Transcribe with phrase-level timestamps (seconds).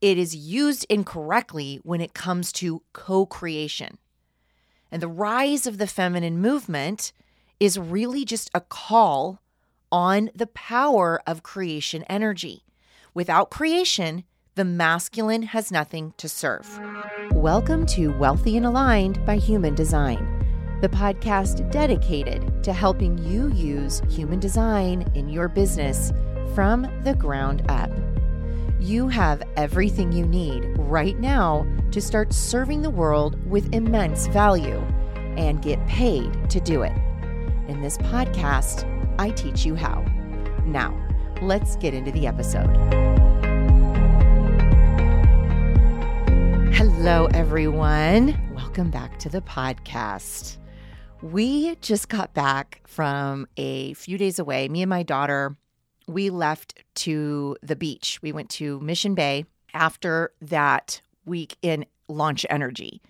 [0.00, 3.98] it is used incorrectly when it comes to co creation.
[4.92, 7.12] And the rise of the feminine movement
[7.58, 9.40] is really just a call
[9.90, 12.64] on the power of creation energy.
[13.14, 14.24] Without creation,
[14.54, 16.78] the masculine has nothing to serve.
[17.32, 24.02] Welcome to Wealthy and Aligned by Human Design, the podcast dedicated to helping you use
[24.10, 26.12] human design in your business
[26.54, 27.90] from the ground up.
[28.78, 34.78] You have everything you need right now to start serving the world with immense value
[35.38, 36.92] and get paid to do it.
[37.68, 38.84] In this podcast,
[39.18, 40.02] I teach you how.
[40.66, 40.94] Now,
[41.40, 42.68] let's get into the episode.
[46.74, 48.38] Hello, everyone.
[48.54, 50.58] Welcome back to the podcast.
[51.22, 54.68] We just got back from a few days away.
[54.68, 55.56] Me and my daughter,
[56.06, 58.18] we left to the beach.
[58.22, 63.02] We went to Mission Bay after that week in Launch Energy.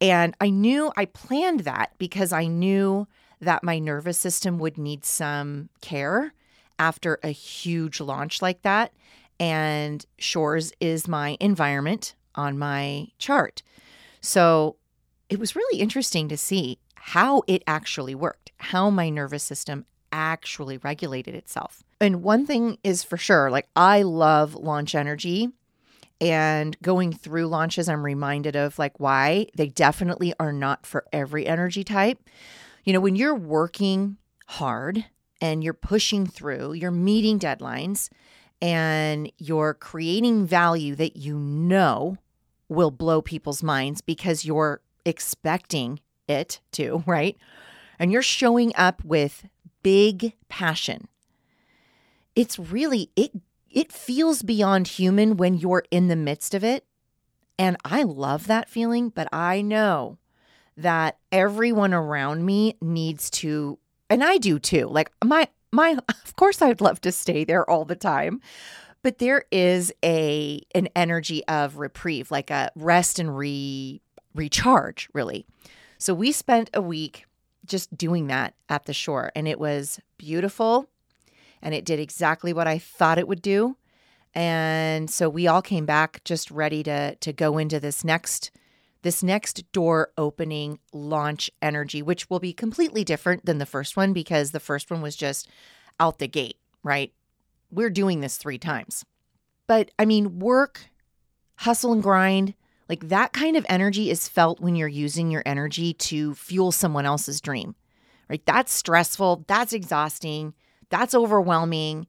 [0.00, 3.06] And I knew I planned that because I knew
[3.40, 6.32] that my nervous system would need some care
[6.78, 8.92] after a huge launch like that.
[9.38, 13.62] And shores is my environment on my chart.
[14.20, 14.76] So
[15.28, 20.78] it was really interesting to see how it actually worked, how my nervous system actually
[20.78, 21.82] regulated itself.
[22.00, 25.50] And one thing is for sure like, I love launch energy.
[26.20, 31.46] And going through launches, I'm reminded of like why they definitely are not for every
[31.46, 32.22] energy type.
[32.84, 35.06] You know, when you're working hard
[35.40, 38.10] and you're pushing through, you're meeting deadlines,
[38.60, 42.18] and you're creating value that you know
[42.68, 47.36] will blow people's minds because you're expecting it to, right?
[47.98, 49.46] And you're showing up with
[49.82, 51.08] big passion.
[52.40, 53.32] It's really it
[53.70, 56.86] it feels beyond human when you're in the midst of it.
[57.58, 60.16] And I love that feeling, but I know
[60.74, 64.86] that everyone around me needs to and I do too.
[64.88, 68.40] Like my my of course I'd love to stay there all the time.
[69.02, 74.00] But there is a an energy of reprieve, like a rest and re
[74.34, 75.44] recharge, really.
[75.98, 77.26] So we spent a week
[77.66, 80.88] just doing that at the shore and it was beautiful
[81.62, 83.76] and it did exactly what I thought it would do.
[84.34, 88.50] And so we all came back just ready to to go into this next
[89.02, 94.12] this next door opening launch energy, which will be completely different than the first one
[94.12, 95.48] because the first one was just
[95.98, 97.12] out the gate, right?
[97.70, 99.04] We're doing this three times.
[99.66, 100.80] But I mean, work,
[101.56, 102.54] hustle and grind,
[102.88, 107.06] like that kind of energy is felt when you're using your energy to fuel someone
[107.06, 107.74] else's dream,
[108.28, 108.44] right?
[108.44, 110.54] That's stressful, that's exhausting,
[110.90, 112.06] that's overwhelming.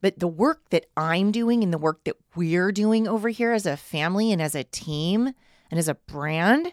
[0.00, 3.66] But the work that I'm doing and the work that we're doing over here as
[3.66, 5.32] a family and as a team,
[5.70, 6.72] and as a brand,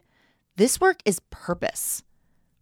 [0.57, 2.03] this work is purpose,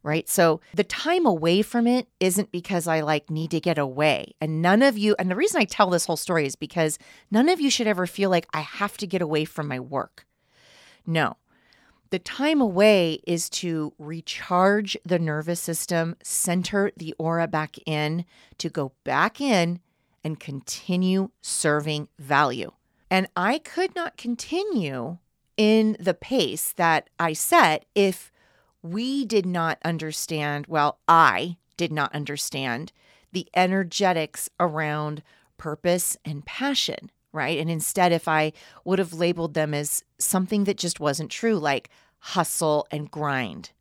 [0.03, 0.27] right?
[0.29, 4.35] So the time away from it isn't because I like need to get away.
[4.39, 6.97] And none of you, and the reason I tell this whole story is because
[7.29, 10.25] none of you should ever feel like I have to get away from my work.
[11.05, 11.35] No.
[12.13, 18.25] The time away is to recharge the nervous system, center the aura back in,
[18.59, 19.79] to go back in
[20.23, 22.69] and continue serving value.
[23.09, 25.17] And I could not continue
[25.57, 28.31] in the pace that I set if
[28.83, 32.91] we did not understand, well, I did not understand
[33.31, 35.23] the energetics around
[35.57, 37.59] purpose and passion, right?
[37.59, 38.53] And instead, if I
[38.85, 41.89] would have labeled them as something that just wasn't true, like
[42.19, 43.71] hustle and grind.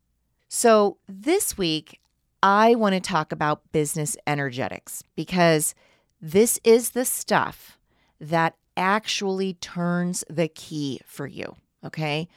[0.49, 2.01] So this week,
[2.41, 5.73] I want to talk about business energetics because
[6.21, 7.77] this is the stuff
[8.19, 11.55] that actually turns the key for you.
[11.85, 12.27] Okay.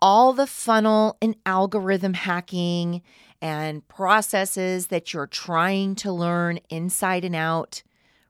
[0.00, 3.02] All the funnel and algorithm hacking
[3.42, 7.82] and processes that you're trying to learn inside and out,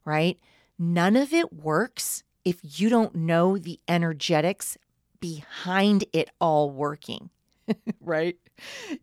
[0.04, 0.38] right?
[0.78, 4.76] None of it works if you don't know the energetics
[5.20, 7.30] behind it all working,
[8.00, 8.36] right?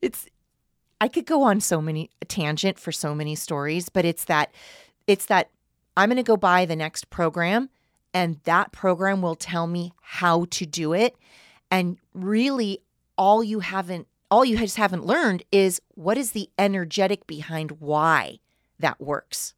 [0.02, 0.28] It's,
[1.00, 4.52] I could go on so many tangent for so many stories, but it's that,
[5.06, 5.50] it's that
[5.96, 7.70] I'm going to go buy the next program
[8.14, 11.16] and that program will tell me how to do it
[11.70, 12.82] and really,
[13.18, 18.40] all you haven't, all you just haven't learned is what is the energetic behind why
[18.80, 19.54] that works.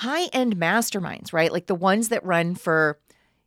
[0.00, 1.52] High end masterminds, right?
[1.52, 2.98] Like the ones that run for,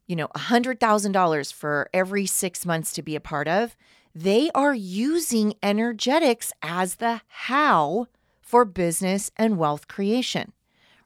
[0.05, 3.75] you know, $100,000 for every six months to be a part of,
[4.13, 8.05] they are using energetics as the how
[8.39, 10.53] for business and wealth creation,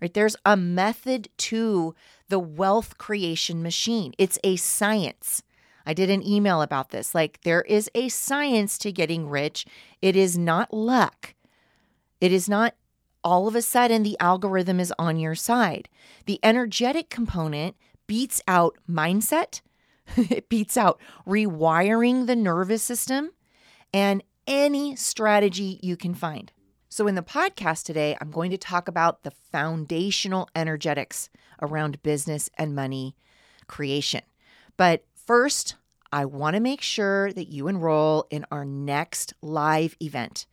[0.01, 0.13] right?
[0.13, 1.95] There's a method to
[2.27, 4.13] the wealth creation machine.
[4.17, 5.43] It's a science.
[5.85, 7.15] I did an email about this.
[7.15, 9.65] Like, there is a science to getting rich.
[10.01, 11.35] It is not luck.
[12.19, 12.75] It is not
[13.27, 15.89] all of a sudden the algorithm is on your side.
[16.27, 17.75] The energetic component
[18.07, 19.59] beats out mindset,
[20.15, 20.97] it beats out
[21.27, 23.31] rewiring the nervous system,
[23.94, 26.53] and any strategy you can find.
[26.88, 31.29] So, in the podcast today, I'm going to talk about the foundational energetics
[31.62, 33.13] around business and money
[33.68, 34.21] creation.
[34.77, 35.75] But first,
[36.13, 40.45] I want to make sure that you enroll in our next live event.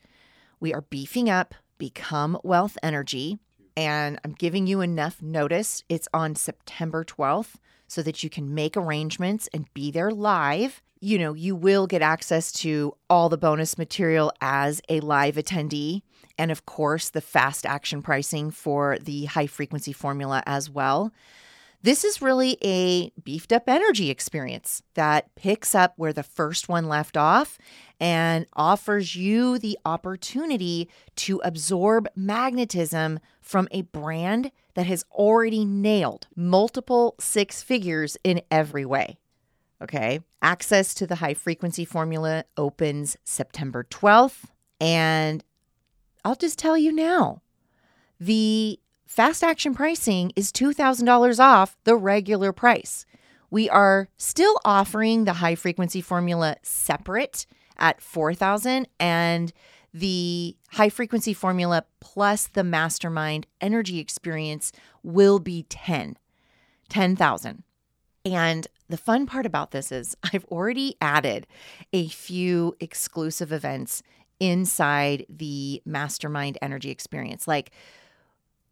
[0.59, 1.55] We are beefing up
[1.85, 3.39] Become Wealth Energy,
[3.77, 5.85] and I'm giving you enough notice.
[5.91, 11.19] It's on September 12th so that you can make arrangements and be there live you
[11.19, 16.01] know, you will get access to all the bonus material as a live attendee.
[16.39, 21.13] And of course, the fast action pricing for the high frequency formula as well.
[21.85, 26.89] This is really a beefed up energy experience that picks up where the first one
[26.89, 27.59] left off
[28.01, 36.27] and offers you the opportunity to absorb magnetism from a brand that has already nailed
[36.35, 39.19] multiple six figures in every way.
[39.83, 40.21] Okay.
[40.41, 44.45] Access to the high frequency formula opens September 12th.
[44.81, 45.45] And
[46.25, 47.43] I'll just tell you now
[48.19, 48.81] the
[49.15, 53.07] fast action pricing is $2,000 off the regular price.
[53.49, 57.47] We are still offering the high frequency formula separate
[57.79, 59.53] at 4000 and
[59.93, 64.73] the high frequency formula plus the mastermind energy experience
[65.05, 66.17] will be 10
[66.89, 67.63] 10,000.
[68.25, 71.47] And the fun part about this is I've already added
[71.93, 74.03] a few exclusive events
[74.41, 77.47] inside the mastermind energy experience.
[77.47, 77.71] Like,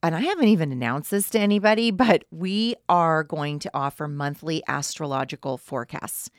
[0.02, 4.62] and I haven't even announced this to anybody, but we are going to offer monthly
[4.66, 6.30] astrological forecasts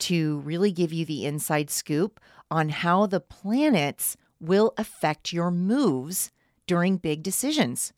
[0.00, 2.20] to really give you the inside scoop
[2.50, 6.30] on how the planets will affect your moves
[6.66, 7.92] during big decisions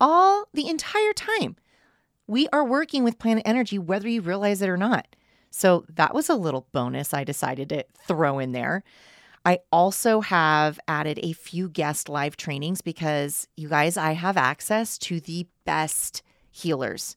[0.00, 1.56] all the entire time
[2.28, 5.16] we are working with planet energy, whether you realize it or not.
[5.50, 8.84] So that was a little bonus I decided to throw in there.
[9.48, 14.98] I also have added a few guest live trainings because you guys, I have access
[14.98, 17.16] to the best healers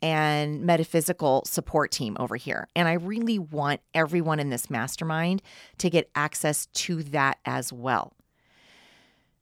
[0.00, 2.68] and metaphysical support team over here.
[2.76, 5.42] And I really want everyone in this mastermind
[5.78, 8.12] to get access to that as well.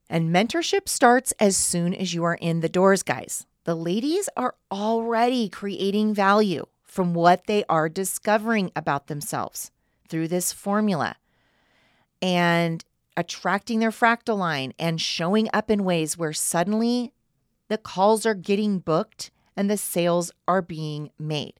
[0.08, 3.44] And mentorship starts as soon as you are in the doors, guys.
[3.64, 9.70] The ladies are already creating value from what they are discovering about themselves
[10.08, 11.16] through this formula
[12.22, 12.84] and
[13.16, 17.12] attracting their fractal line and showing up in ways where suddenly
[17.68, 21.54] the calls are getting booked and the sales are being made.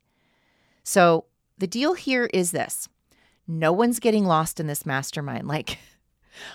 [0.82, 1.26] So,
[1.58, 2.88] the deal here is this
[3.46, 5.46] no one's getting lost in this mastermind.
[5.48, 5.78] Like,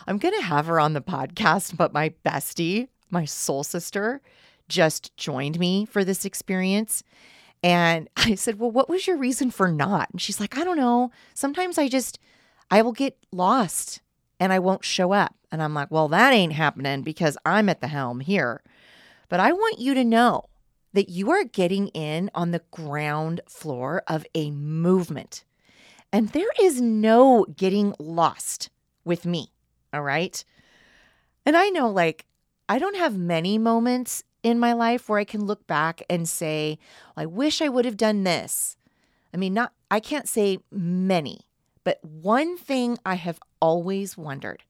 [0.08, 4.22] I'm going to have her on the podcast, but my bestie, my soul sister,
[4.70, 7.04] just joined me for this experience.
[7.62, 10.10] And I said, Well, what was your reason for not?
[10.12, 11.12] And she's like, I don't know.
[11.34, 12.20] Sometimes I just,
[12.70, 14.02] I will get lost
[14.40, 15.36] and I won't show up.
[15.52, 18.62] And I'm like, Well, that ain't happening because I'm at the helm here.
[19.30, 20.46] But I want you to know
[20.94, 25.44] that you are getting in on the ground floor of a movement.
[26.12, 28.70] And there is no getting lost
[29.04, 29.52] with me.
[29.94, 30.44] All right.
[31.46, 32.26] And I know, like,
[32.68, 36.80] I don't have many moments in my life where I can look back and say,
[37.18, 38.78] I wish I would have done this.
[39.34, 41.42] I mean, not, I can't say many,
[41.86, 44.64] but one thing I have always wondered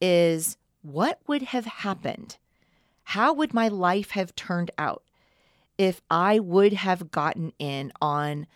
[0.00, 2.36] is what would have happened?
[3.02, 5.02] How would my life have turned out
[5.78, 8.46] if I would have gotten in on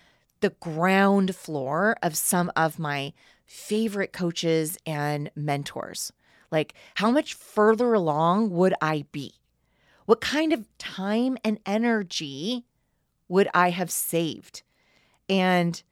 [0.41, 3.14] the ground floor of some of my
[3.47, 6.12] favorite coaches and mentors?
[6.50, 9.35] Like, how much further along would I be?
[10.05, 12.67] What kind of time and energy
[13.29, 14.62] would I have saved?
[15.31, 15.83] And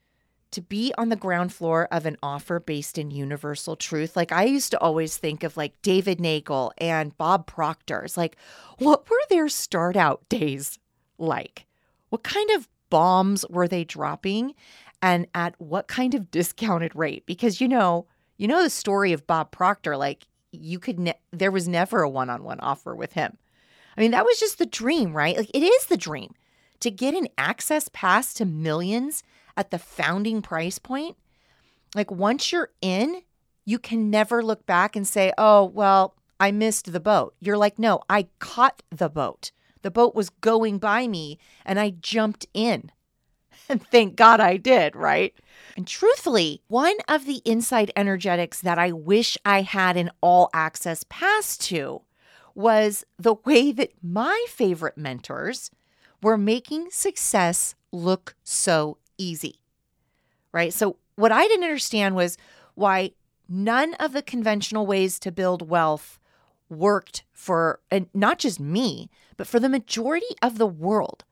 [0.51, 4.15] to be on the ground floor of an offer based in universal truth.
[4.15, 8.35] Like I used to always think of like David Neagle and Bob Proctor's like
[8.77, 10.77] what were their start out days
[11.17, 11.65] like?
[12.09, 14.53] What kind of bombs were they dropping
[15.01, 17.25] and at what kind of discounted rate?
[17.25, 21.51] Because you know, you know the story of Bob Proctor like you could ne- there
[21.51, 23.37] was never a one-on-one offer with him.
[23.95, 25.37] I mean, that was just the dream, right?
[25.37, 26.33] Like, it is the dream
[26.79, 29.23] to get an access pass to millions
[29.61, 31.15] at the founding price point.
[31.93, 33.21] Like, once you're in,
[33.63, 37.35] you can never look back and say, oh, well, I missed the boat.
[37.39, 39.51] You're like, no, I caught the boat.
[39.83, 42.91] The boat was going by me and I jumped in.
[43.69, 45.35] And thank God I did, right?
[45.77, 51.05] And truthfully, one of the inside energetics that I wish I had an all access
[51.07, 52.01] pass to
[52.55, 55.69] was the way that my favorite mentors
[56.23, 59.61] were making success look so easy,
[60.51, 60.73] right?
[60.73, 62.37] So, what I didn't understand was
[62.75, 63.11] why
[63.47, 66.19] none of the conventional ways to build wealth
[66.69, 71.25] worked for and not just me, but for the majority of the world.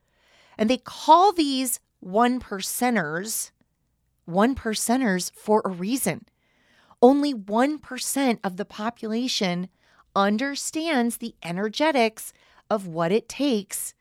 [0.58, 3.52] And they call these one percenters
[4.30, 6.26] one percenters for a reason.
[7.02, 9.70] Only 1% of the population
[10.16, 12.32] understands the energetics
[12.70, 13.94] of what it takes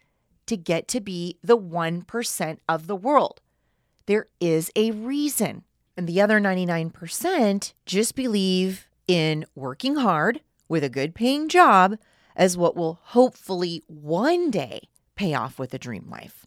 [0.47, 3.41] to get to be the 1% of the world.
[4.09, 5.65] There is a reason.
[5.95, 11.99] And the other 99% just believe in working hard with a good paying job
[12.35, 16.47] as what will hopefully one day pay off with a dream life.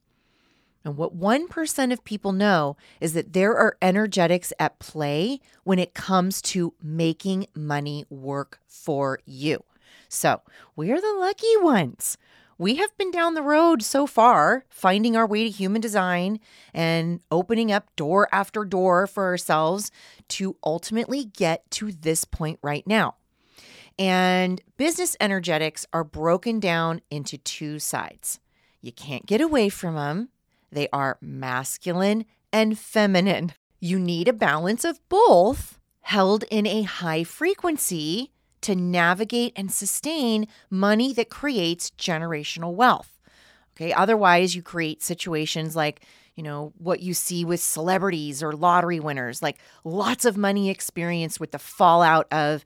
[0.83, 5.93] And what 1% of people know is that there are energetics at play when it
[5.93, 9.63] comes to making money work for you.
[10.09, 10.41] So
[10.75, 12.17] we are the lucky ones.
[12.61, 16.39] We have been down the road so far, finding our way to human design
[16.75, 19.89] and opening up door after door for ourselves
[20.27, 23.15] to ultimately get to this point right now.
[23.97, 28.39] And business energetics are broken down into two sides.
[28.79, 30.29] You can't get away from them
[30.71, 33.53] they are masculine and feminine.
[33.79, 38.30] You need a balance of both held in a high frequency
[38.61, 43.19] to navigate and sustain money that creates generational wealth.
[43.75, 46.01] Okay, otherwise, you create situations like,
[46.35, 51.39] you know, what you see with celebrities or lottery winners, like lots of money experience
[51.39, 52.65] with the fallout of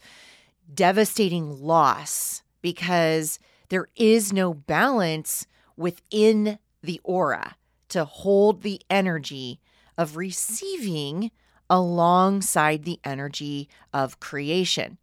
[0.73, 5.45] devastating loss because there is no balance
[5.77, 7.55] within the aura
[7.89, 9.59] to hold the energy
[9.97, 11.31] of receiving
[11.69, 14.97] alongside the energy of creation.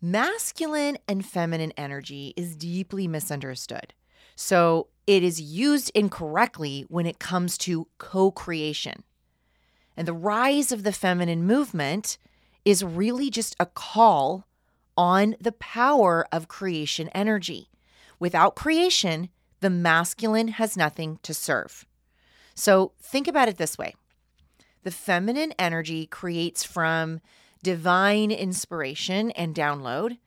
[0.00, 3.94] Masculine and feminine energy is deeply misunderstood.
[4.34, 9.04] So it is used incorrectly when it comes to co creation.
[9.96, 12.18] And the rise of the feminine movement
[12.64, 14.46] is really just a call
[14.96, 17.70] on the power of creation energy.
[18.18, 21.86] Without creation, the masculine has nothing to serve.
[22.54, 23.94] So think about it this way
[24.82, 27.20] the feminine energy creates from
[27.66, 30.18] divine inspiration and download,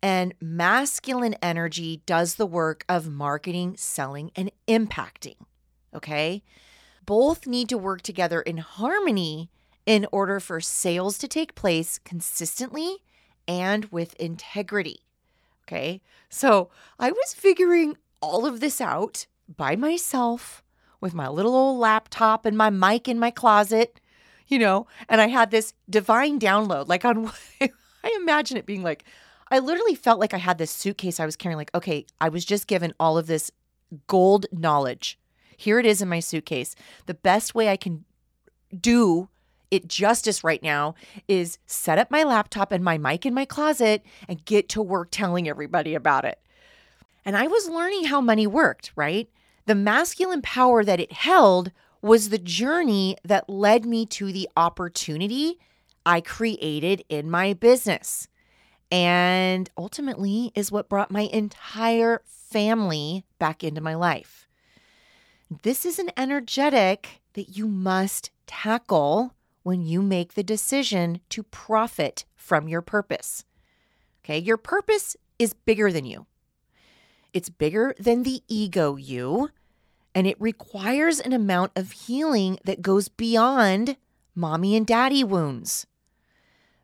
[0.00, 5.34] and masculine energy does the work of marketing, selling, and impacting.
[5.92, 6.44] Okay.
[7.04, 9.50] Both need to work together in harmony
[9.84, 12.98] in order for sales to take place consistently
[13.48, 15.00] and with integrity.
[15.66, 16.00] Okay.
[16.28, 16.70] So
[17.00, 20.62] I was figuring all of this out by myself
[21.00, 23.98] with my little old laptop and my mic in my closet,
[24.46, 26.88] you know, and I had this divine download.
[26.88, 29.04] Like on, I imagine it being like,
[29.50, 32.44] I literally felt like I had this suitcase I was carrying, like, okay, I was
[32.44, 33.50] just given all of this
[34.06, 35.18] gold knowledge.
[35.56, 36.74] Here it is in my suitcase.
[37.06, 38.04] The best way I can
[38.80, 39.28] do
[39.70, 40.94] it justice right now
[41.28, 45.08] is set up my laptop and my mic in my closet and get to work
[45.10, 46.38] telling everybody about it.
[47.24, 49.28] And I was learning how money worked, right?
[49.66, 51.72] The masculine power that it held
[52.04, 55.58] was the journey that led me to the opportunity
[56.04, 58.28] I created in my business.
[58.92, 64.46] And ultimately is what brought my entire family back into my life.
[65.62, 69.32] This is an energetic that you must tackle
[69.62, 73.46] when you make the decision to profit from your purpose.
[74.22, 76.26] Okay, your purpose is bigger than you.
[77.32, 79.48] It's bigger than the ego you,
[80.14, 83.96] and it requires an amount of healing that goes beyond
[84.34, 85.86] mommy and daddy wounds.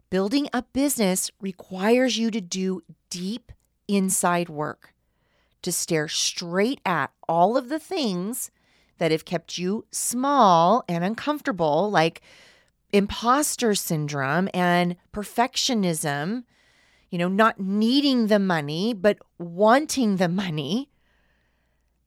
[0.09, 3.53] Building a business requires you to do deep
[3.87, 4.93] inside work,
[5.63, 8.51] to stare straight at all of the things
[8.99, 12.21] that have kept you small and uncomfortable, like
[12.93, 16.43] imposter syndrome and perfectionism
[17.11, 20.90] you know, not needing the money, but wanting the money.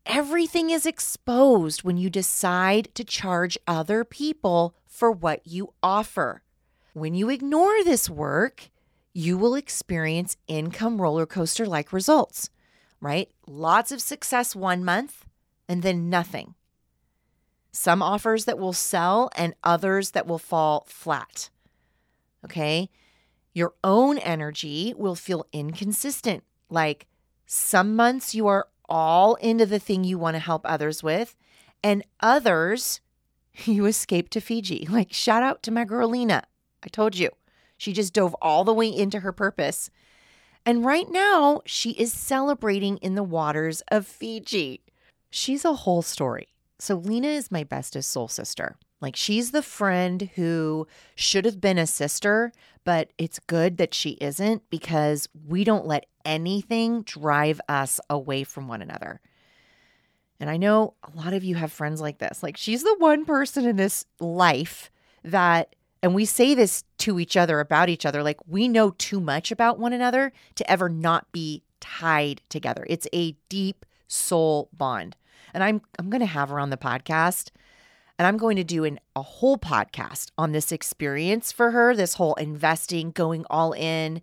[0.05, 6.43] Everything is exposed when you decide to charge other people for what you offer.
[6.93, 8.69] When you ignore this work,
[9.13, 12.49] you will experience income roller coaster like results,
[12.99, 13.29] right?
[13.47, 15.25] Lots of success one month
[15.69, 16.55] and then nothing.
[17.71, 21.49] Some offers that will sell and others that will fall flat.
[22.43, 22.89] Okay.
[23.53, 26.43] Your own energy will feel inconsistent.
[26.69, 27.07] Like
[27.45, 31.35] some months you are all into the thing you want to help others with,
[31.83, 33.01] and others,
[33.65, 34.87] you escape to Fiji.
[34.87, 36.43] Like, shout out to my girl Lena.
[36.83, 37.31] I told you,
[37.75, 39.89] she just dove all the way into her purpose.
[40.63, 44.81] And right now, she is celebrating in the waters of Fiji.
[45.31, 46.49] She's a whole story.
[46.77, 48.77] So, Lena is my bestest soul sister.
[49.01, 52.51] Like, she's the friend who should have been a sister,
[52.85, 58.67] but it's good that she isn't because we don't let anything drive us away from
[58.67, 59.21] one another.
[60.39, 62.43] And I know a lot of you have friends like this.
[62.43, 64.91] Like, she's the one person in this life
[65.23, 69.19] that, and we say this to each other about each other, like, we know too
[69.19, 72.85] much about one another to ever not be tied together.
[72.89, 75.15] It's a deep soul bond.
[75.53, 77.51] And I'm I'm going to have her on the podcast
[78.17, 82.15] and I'm going to do an, a whole podcast on this experience for her, this
[82.15, 84.21] whole investing, going all in.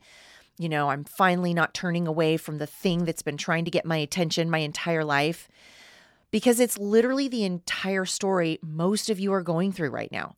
[0.61, 3.87] You know, I'm finally not turning away from the thing that's been trying to get
[3.87, 5.49] my attention my entire life
[6.31, 10.37] because it's literally the entire story most of you are going through right now,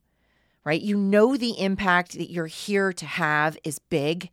[0.63, 0.81] right?
[0.81, 4.29] You know, the impact that you're here to have is big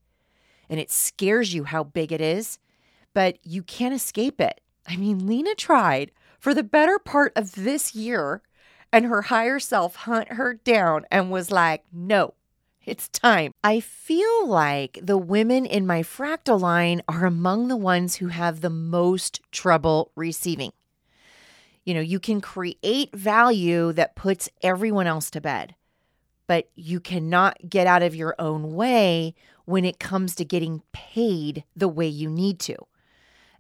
[0.69, 2.61] and it scares you how big it is,
[3.13, 4.61] but you can't escape it.
[4.87, 8.43] I mean, Lena tried for the better part of this year
[8.93, 12.35] and her higher self hunt her down and was like, no,
[12.85, 13.53] it's time.
[13.63, 18.61] I feel like the women in my fractal line are among the ones who have
[18.61, 20.73] the most trouble receiving.
[21.85, 25.75] You know, you can create value that puts everyone else to bed,
[26.47, 29.35] but you cannot get out of your own way
[29.65, 32.77] when it comes to getting paid the way you need to.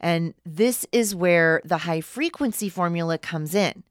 [0.00, 3.84] And this is where the high frequency formula comes in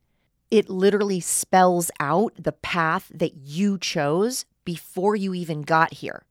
[0.52, 6.24] it literally spells out the path that you chose before you even got here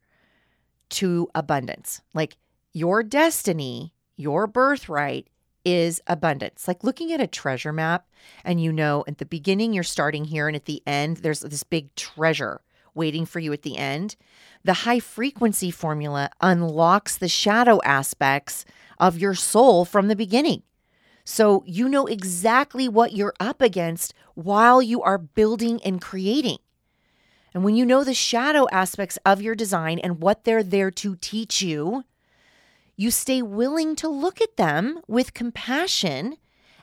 [0.90, 2.00] to abundance.
[2.14, 2.36] Like
[2.72, 5.28] your destiny, your birthright
[5.64, 6.66] is abundance.
[6.66, 8.08] Like looking at a treasure map,
[8.44, 11.62] and you know, at the beginning, you're starting here, and at the end, there's this
[11.62, 12.60] big treasure
[12.94, 14.16] waiting for you at the end.
[14.64, 18.64] The high frequency formula unlocks the shadow aspects
[18.98, 20.62] of your soul from the beginning.
[21.24, 26.58] So you know exactly what you're up against while you are building and creating.
[27.58, 31.16] And when you know the shadow aspects of your design and what they're there to
[31.16, 32.04] teach you,
[32.96, 36.36] you stay willing to look at them with compassion.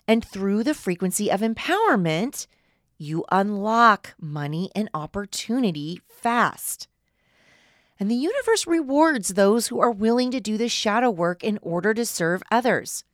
[0.05, 2.47] And through the frequency of empowerment,
[2.97, 6.89] you unlock money and opportunity fast.
[7.97, 11.93] And the universe rewards those who are willing to do the shadow work in order
[11.93, 13.05] to serve others.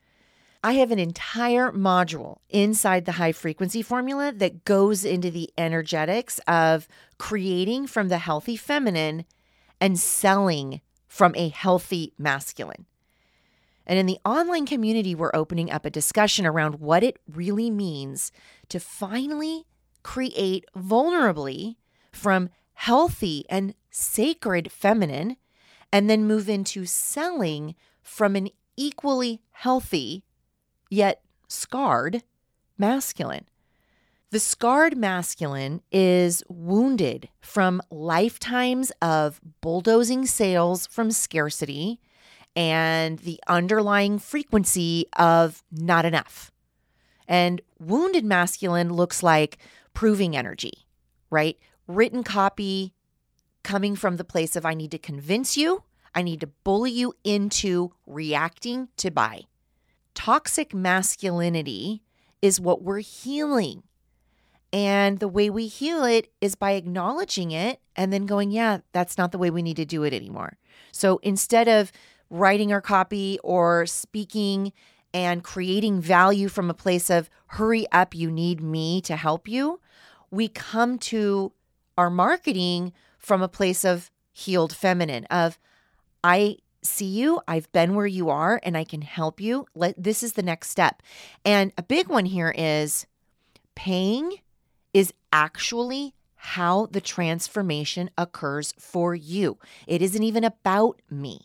[0.64, 6.40] I have an entire module inside the high frequency formula that goes into the energetics
[6.48, 9.26] of creating from the healthy feminine
[9.80, 12.86] and selling from a healthy masculine.
[13.88, 18.32] And in the online community, we're opening up a discussion around what it really means
[18.70, 19.66] to finally
[20.04, 21.78] create vulnerably
[22.12, 25.38] from healthy and sacred feminine
[25.92, 30.24] and then move into selling from an equally healthy
[30.92, 32.22] yet scarred
[32.78, 33.48] masculine.
[34.30, 42.00] The scarred masculine is wounded from lifetimes of bulldozing sales from scarcity
[42.56, 46.52] and the underlying frequency of not enough.
[47.28, 49.58] And wounded masculine looks like
[49.94, 50.86] proving energy,
[51.30, 51.58] right?
[51.88, 52.94] Written copy
[53.64, 57.14] coming from the place of I need to convince you, I need to bully you
[57.24, 59.44] into reacting to buy
[60.26, 62.04] toxic masculinity
[62.44, 63.82] is what we're healing.
[64.72, 69.18] And the way we heal it is by acknowledging it and then going, yeah, that's
[69.18, 70.60] not the way we need to do it anymore.
[70.92, 71.92] So instead of
[72.30, 74.74] writing our copy or speaking
[75.12, 79.80] and creating value from a place of hurry up, you need me to help you,
[80.30, 81.52] we come to
[81.98, 85.58] our marketing from a place of healed feminine, of
[86.24, 87.42] I see you.
[87.48, 89.66] I've been where you are and I can help you.
[89.76, 91.02] Let this is the next step.
[91.46, 93.06] And a big one here is
[93.76, 94.38] paying
[94.94, 99.58] is actually how the transformation occurs for you.
[99.86, 101.42] It isn't even about me.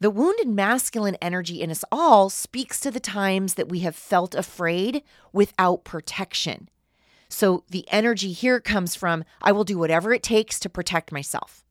[0.00, 4.34] The wounded masculine energy in us all speaks to the times that we have felt
[4.34, 5.02] afraid
[5.32, 6.68] without protection.
[7.28, 11.64] So the energy here comes from I will do whatever it takes to protect myself.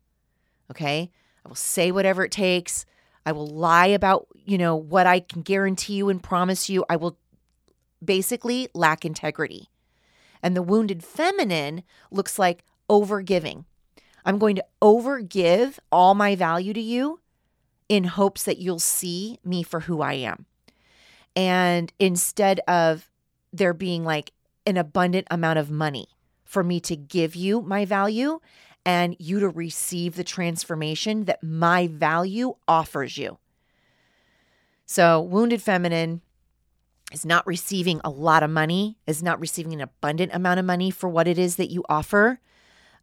[0.71, 1.11] Okay?
[1.45, 2.85] I will say whatever it takes.
[3.25, 6.85] I will lie about, you know, what I can guarantee you and promise you.
[6.89, 7.17] I will
[8.03, 9.69] basically lack integrity.
[10.41, 13.65] And the wounded feminine looks like overgiving.
[14.25, 17.19] I'm going to overgive all my value to you
[17.87, 20.45] in hopes that you'll see me for who I am.
[21.35, 23.09] And instead of
[23.51, 24.31] there being like
[24.65, 26.07] an abundant amount of money
[26.43, 28.39] for me to give you my value
[28.89, 33.37] and you to receive the transformation that my value offers you.
[34.87, 36.21] So, wounded feminine
[37.11, 40.89] is not receiving a lot of money, is not receiving an abundant amount of money
[40.89, 42.39] for what it is that you offer.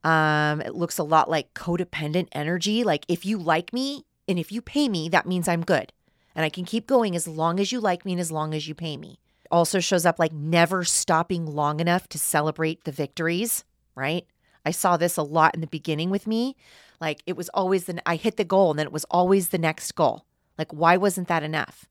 [0.03, 2.83] Um, it looks a lot like codependent energy.
[2.83, 5.93] Like, if you like me and if you pay me, that means I'm good.
[6.35, 8.67] And I can keep going as long as you like me and as long as
[8.67, 9.21] you pay me.
[9.53, 14.27] Also shows up like never stopping long enough to celebrate the victories, right?
[14.67, 16.57] I saw this a lot in the beginning with me.
[17.01, 19.59] Like it was always the I hit the goal and then it was always the
[19.59, 20.27] next goal.
[20.59, 21.89] Like why wasn't that enough?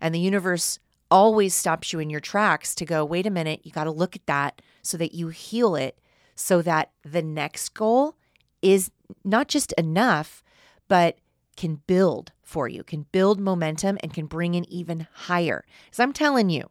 [0.00, 0.78] And the universe
[1.10, 4.14] always stops you in your tracks to go, "Wait a minute, you got to look
[4.14, 5.98] at that so that you heal it
[6.34, 8.14] so that the next goal
[8.60, 8.90] is
[9.24, 10.42] not just enough,
[10.86, 11.18] but
[11.56, 16.12] can build for you, can build momentum and can bring in even higher." Cuz I'm
[16.12, 16.68] telling you,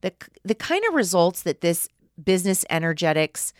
[0.00, 1.88] the the kind of results that this
[2.22, 3.52] business energetics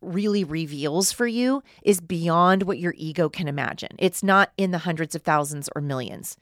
[0.00, 3.96] really reveals for you is beyond what your ego can imagine.
[3.98, 6.36] It's not in the hundreds of thousands or millions.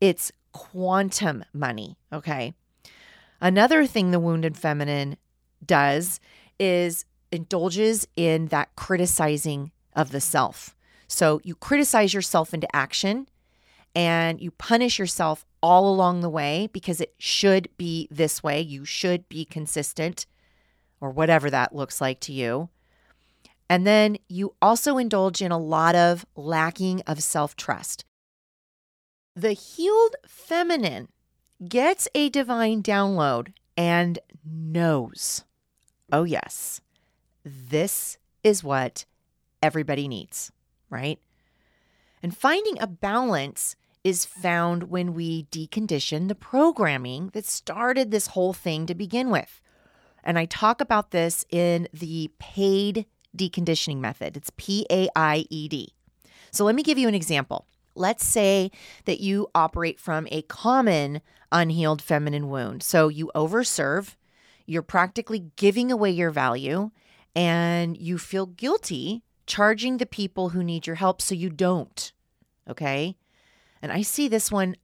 [0.00, 2.54] It's quantum money, okay?
[3.40, 5.16] Another thing the wounded feminine
[5.64, 6.20] does
[6.58, 10.76] is indulges in that criticizing of the self.
[11.08, 13.28] So you criticize yourself into action
[13.94, 18.60] and you punish yourself all along the way because it should be this way.
[18.60, 20.26] You should be consistent
[21.00, 22.68] or whatever that looks like to you.
[23.68, 28.04] And then you also indulge in a lot of lacking of self trust.
[29.34, 31.08] The healed feminine
[31.66, 35.44] gets a divine download and knows,
[36.12, 36.80] oh, yes,
[37.44, 39.04] this is what
[39.62, 40.52] everybody needs,
[40.90, 41.18] right?
[42.22, 48.52] And finding a balance is found when we decondition the programming that started this whole
[48.52, 49.60] thing to begin with.
[50.22, 54.36] And I talk about this in the paid deconditioning method.
[54.36, 55.94] It's P A I E D.
[56.50, 57.66] So let me give you an example.
[57.96, 58.70] Let's say
[59.06, 61.20] that you operate from a common
[61.50, 62.82] unhealed feminine wound.
[62.82, 64.14] So you overserve,
[64.66, 66.90] you're practically giving away your value,
[67.34, 72.12] and you feel guilty charging the people who need your help so you don't.
[72.70, 73.16] Okay.
[73.82, 74.76] And I see this one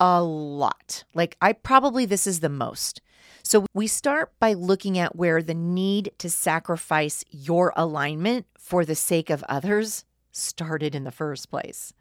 [0.00, 1.04] a lot.
[1.14, 3.01] Like, I probably, this is the most.
[3.42, 8.94] So we start by looking at where the need to sacrifice your alignment for the
[8.94, 11.92] sake of others started in the first place.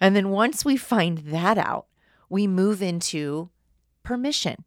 [0.00, 1.86] And then once we find that out,
[2.28, 3.50] we move into
[4.02, 4.64] permission.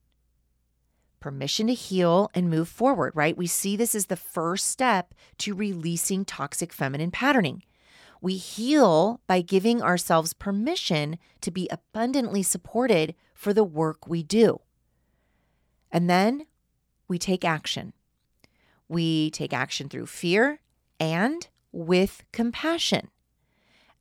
[1.20, 3.38] Permission to heal and move forward, right?
[3.38, 7.64] We see this as the first step to releasing toxic feminine patterning.
[8.22, 14.60] We heal by giving ourselves permission to be abundantly supported for the work we do.
[15.94, 16.48] And then
[17.08, 17.94] we take action.
[18.90, 20.60] We take action through fear
[21.00, 23.10] and with compassion.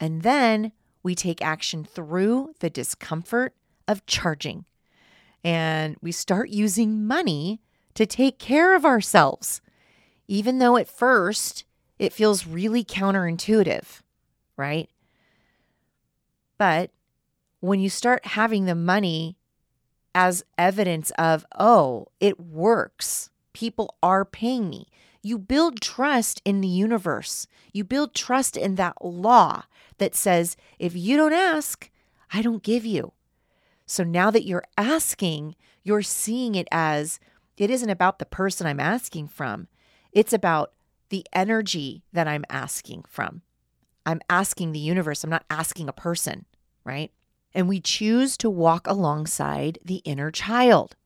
[0.00, 3.54] And then we take action through the discomfort
[3.86, 4.64] of charging.
[5.44, 7.60] And we start using money
[7.94, 9.60] to take care of ourselves,
[10.26, 11.64] even though at first
[11.98, 14.00] it feels really counterintuitive,
[14.56, 14.88] right?
[16.56, 16.90] But
[17.60, 19.36] when you start having the money
[20.14, 23.30] as evidence of, oh, it works.
[23.52, 24.86] People are paying me.
[25.22, 27.46] You build trust in the universe.
[27.72, 29.64] You build trust in that law
[29.98, 31.90] that says, if you don't ask,
[32.32, 33.12] I don't give you.
[33.86, 37.20] So now that you're asking, you're seeing it as
[37.56, 39.68] it isn't about the person I'm asking from,
[40.12, 40.72] it's about
[41.10, 43.42] the energy that I'm asking from.
[44.04, 46.46] I'm asking the universe, I'm not asking a person,
[46.84, 47.12] right?
[47.54, 50.96] And we choose to walk alongside the inner child.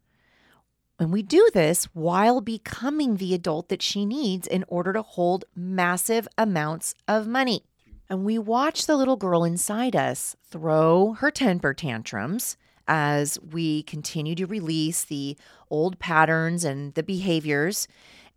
[0.99, 5.45] And we do this while becoming the adult that she needs in order to hold
[5.55, 7.65] massive amounts of money.
[8.09, 12.57] And we watch the little girl inside us throw her temper tantrums
[12.89, 15.37] as we continue to release the
[15.71, 17.89] old patterns and the behaviors.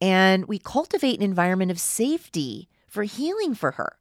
[0.02, 3.98] And we cultivate an environment of safety for healing for her.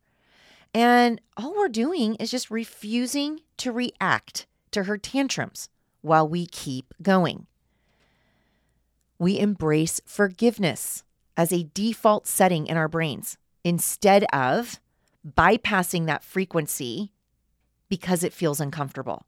[0.74, 5.68] And all we're doing is just refusing to react to her tantrums
[6.02, 7.46] while we keep going.
[9.18, 11.04] We embrace forgiveness
[11.36, 14.78] as a default setting in our brains instead of
[15.26, 17.12] bypassing that frequency
[17.88, 19.24] because it feels uncomfortable.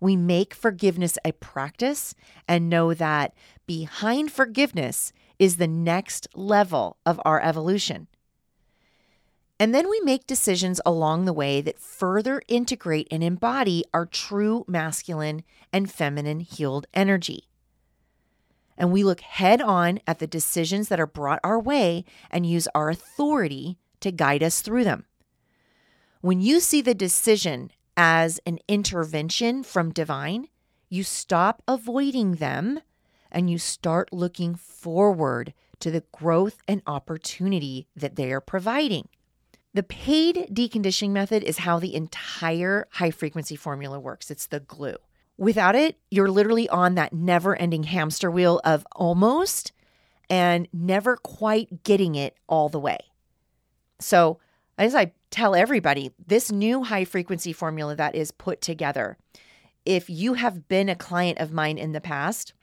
[0.00, 2.14] We make forgiveness a practice
[2.46, 3.34] and know that
[3.66, 8.08] behind forgiveness is the next level of our evolution.
[9.58, 14.64] And then we make decisions along the way that further integrate and embody our true
[14.68, 17.48] masculine and feminine healed energy.
[18.76, 22.68] And we look head on at the decisions that are brought our way and use
[22.74, 25.06] our authority to guide us through them.
[26.20, 30.48] When you see the decision as an intervention from divine,
[30.90, 32.80] you stop avoiding them
[33.32, 39.08] and you start looking forward to the growth and opportunity that they are providing.
[39.76, 44.30] The paid deconditioning method is how the entire high frequency formula works.
[44.30, 44.96] It's the glue.
[45.36, 49.72] Without it, you're literally on that never ending hamster wheel of almost
[50.30, 52.96] and never quite getting it all the way.
[54.00, 54.38] So,
[54.78, 59.18] as I tell everybody, this new high frequency formula that is put together,
[59.84, 62.54] if you have been a client of mine in the past,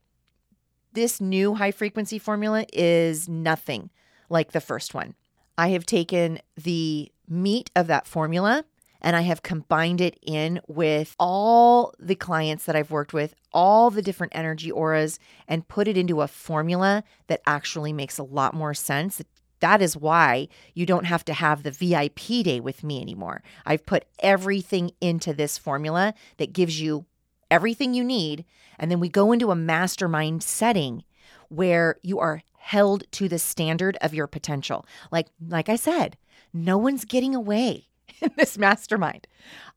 [0.93, 3.91] this new high frequency formula is nothing
[4.31, 5.13] like the first one.
[5.57, 8.65] I have taken the meat of that formula
[9.03, 13.89] and I have combined it in with all the clients that I've worked with, all
[13.89, 18.53] the different energy auras, and put it into a formula that actually makes a lot
[18.53, 19.21] more sense.
[19.59, 23.43] That is why you don't have to have the VIP day with me anymore.
[23.65, 27.05] I've put everything into this formula that gives you
[27.51, 28.45] everything you need.
[28.79, 31.03] And then we go into a mastermind setting
[31.49, 34.85] where you are held to the standard of your potential.
[35.11, 36.17] Like like I said,
[36.53, 37.89] no one's getting away
[38.21, 39.27] in this mastermind.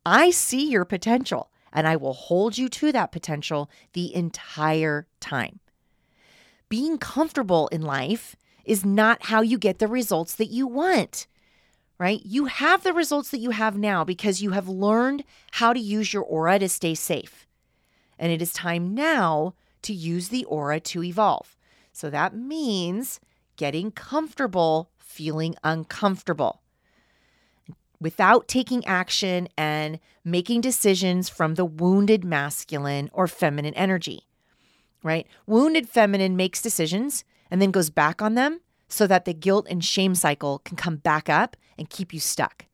[0.04, 5.58] I see your potential and I will hold you to that potential the entire time.
[6.68, 11.26] Being comfortable in life is not how you get the results that you want,
[11.98, 12.20] right?
[12.24, 16.12] You have the results that you have now because you have learned how to use
[16.12, 17.46] your aura to stay safe.
[18.18, 21.55] And it is time now to use the aura to evolve.
[21.96, 23.20] So that means
[23.56, 26.60] getting comfortable feeling uncomfortable
[27.98, 34.28] without taking action and making decisions from the wounded masculine or feminine energy,
[35.02, 35.26] right?
[35.46, 39.82] Wounded feminine makes decisions and then goes back on them so that the guilt and
[39.82, 42.66] shame cycle can come back up and keep you stuck.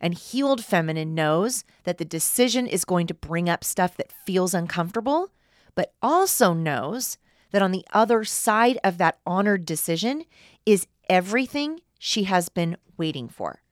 [0.00, 4.54] And healed feminine knows that the decision is going to bring up stuff that feels
[4.54, 5.32] uncomfortable,
[5.74, 7.18] but also knows
[7.50, 10.24] that on the other side of that honored decision
[10.64, 13.62] is everything she has been waiting for.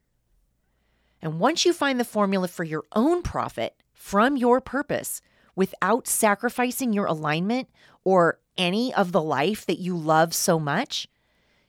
[1.20, 5.20] And once you find the formula for your own profit from your purpose
[5.56, 7.68] without sacrificing your alignment
[8.04, 11.08] or any of the life that you love so much,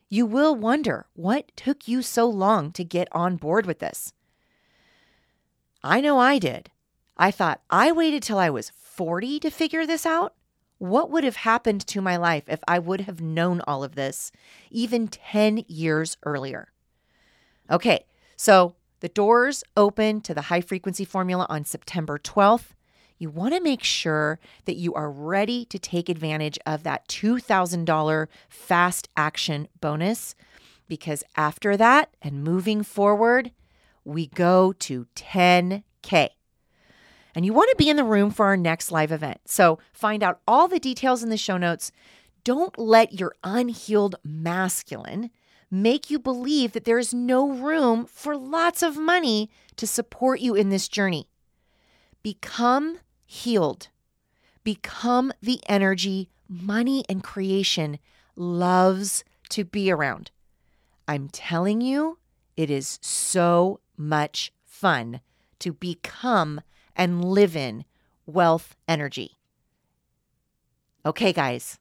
[0.09, 4.13] you will wonder what took you so long to get on board with this.
[5.83, 6.69] I know I did.
[7.15, 10.33] I thought I waited till I was 40 to figure this out.
[10.79, 14.31] What would have happened to my life if I would have known all of this
[14.71, 16.71] even 10 years earlier?
[17.69, 18.05] Okay,
[18.37, 22.71] so the doors open to the high frequency formula on September 12th.
[23.17, 28.27] You want to make sure that you are ready to take advantage of that $2,000
[28.47, 30.33] fast action bonus
[30.87, 33.51] because after that and moving forward,
[34.05, 36.29] we go to 10K.
[37.35, 39.41] And you want to be in the room for our next live event.
[39.45, 41.91] So find out all the details in the show notes.
[42.43, 45.29] Don't let your unhealed masculine
[45.71, 50.55] make you believe that there is no room for lots of money to support you
[50.55, 51.27] in this journey.
[52.23, 53.89] Become healed.
[54.63, 57.99] Become the energy money and creation
[58.35, 60.31] loves to be around.
[61.07, 62.17] I'm telling you,
[62.57, 65.21] it is so much fun
[65.59, 66.61] to become
[66.99, 67.85] and live in
[68.27, 69.37] wealth energy.
[71.05, 71.79] Okay, guys,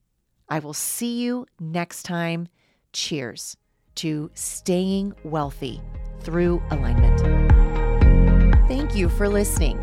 [0.49, 2.49] I will see you next time.
[2.93, 3.57] Cheers
[3.97, 5.83] to staying wealthy
[6.21, 7.19] through alignment.
[8.69, 9.77] Thank you for listening.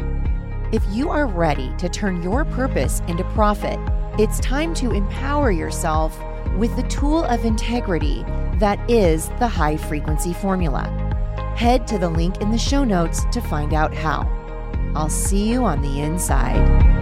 [0.71, 3.77] If you are ready to turn your purpose into profit,
[4.17, 6.17] it's time to empower yourself
[6.57, 8.23] with the tool of integrity
[8.59, 10.83] that is the high frequency formula.
[11.57, 14.44] Head to the link in the show notes to find out how.
[14.95, 16.94] I'll see you on the inside.